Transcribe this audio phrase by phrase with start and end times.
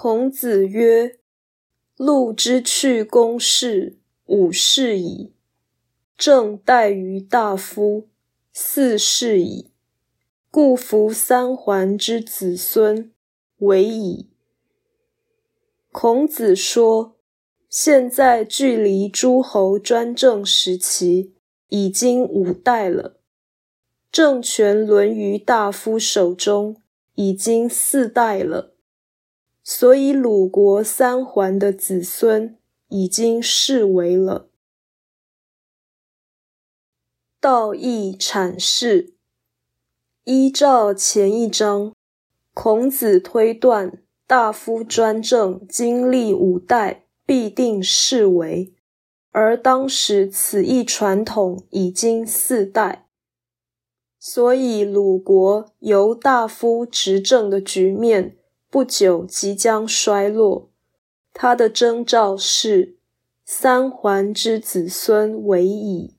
[0.00, 1.18] 孔子曰
[1.98, 5.32] ：“禄之去公室，五世矣。
[6.16, 8.06] 政待于大夫，
[8.52, 9.72] 四世矣。
[10.52, 13.12] 故夫三桓之子孙，
[13.56, 14.30] 为矣。”
[15.90, 17.16] 孔子说，
[17.68, 21.34] 现在距离诸侯专政时期
[21.70, 23.18] 已经五代了，
[24.12, 26.76] 政权沦于大夫手中
[27.16, 28.76] 已经四代了。
[29.70, 32.56] 所以，鲁国三桓的子孙
[32.88, 34.48] 已经视为了。
[37.38, 39.12] 道义阐释，
[40.24, 41.92] 依照前一章，
[42.54, 48.72] 孔子推断大夫专政经历五代必定视为，
[49.32, 53.06] 而当时此一传统已经四代，
[54.18, 58.34] 所以鲁国由大夫执政的局面。
[58.70, 60.68] 不久即将衰落，
[61.32, 62.98] 他的征兆是
[63.42, 66.17] 三桓之子孙为矣。